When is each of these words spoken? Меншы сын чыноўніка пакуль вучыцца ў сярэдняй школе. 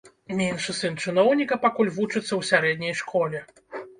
Меншы 0.37 0.73
сын 0.77 0.95
чыноўніка 1.05 1.55
пакуль 1.67 1.91
вучыцца 1.99 2.23
ў 2.35 2.41
сярэдняй 2.51 2.97
школе. 3.05 3.39